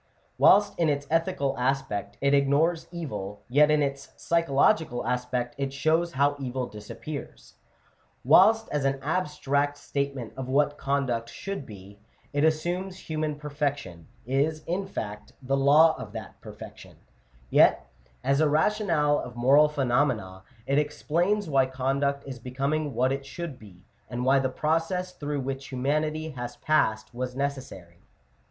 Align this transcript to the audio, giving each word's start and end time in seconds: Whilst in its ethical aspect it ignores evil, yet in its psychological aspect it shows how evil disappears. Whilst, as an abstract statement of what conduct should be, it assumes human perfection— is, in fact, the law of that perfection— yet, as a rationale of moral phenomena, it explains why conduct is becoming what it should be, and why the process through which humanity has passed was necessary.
Whilst 0.39 0.79
in 0.79 0.89
its 0.89 1.05
ethical 1.11 1.55
aspect 1.59 2.17
it 2.21 2.33
ignores 2.33 2.87
evil, 2.91 3.43
yet 3.47 3.69
in 3.69 3.83
its 3.83 4.13
psychological 4.17 5.05
aspect 5.05 5.53
it 5.59 5.71
shows 5.71 6.13
how 6.13 6.35
evil 6.39 6.65
disappears. 6.65 7.53
Whilst, 8.23 8.67
as 8.71 8.83
an 8.83 8.99
abstract 9.03 9.77
statement 9.77 10.33
of 10.35 10.47
what 10.49 10.79
conduct 10.79 11.29
should 11.29 11.67
be, 11.67 11.99
it 12.33 12.43
assumes 12.43 12.97
human 12.97 13.35
perfection— 13.35 14.07
is, 14.25 14.63
in 14.65 14.87
fact, 14.87 15.33
the 15.39 15.55
law 15.55 15.95
of 15.99 16.13
that 16.13 16.41
perfection— 16.41 16.97
yet, 17.51 17.85
as 18.23 18.41
a 18.41 18.49
rationale 18.49 19.19
of 19.19 19.35
moral 19.35 19.69
phenomena, 19.69 20.41
it 20.65 20.79
explains 20.79 21.47
why 21.47 21.67
conduct 21.67 22.23
is 22.25 22.39
becoming 22.39 22.95
what 22.95 23.11
it 23.11 23.23
should 23.23 23.59
be, 23.59 23.85
and 24.09 24.25
why 24.25 24.39
the 24.39 24.49
process 24.49 25.13
through 25.13 25.41
which 25.41 25.67
humanity 25.67 26.31
has 26.31 26.55
passed 26.57 27.13
was 27.13 27.35
necessary. 27.35 27.99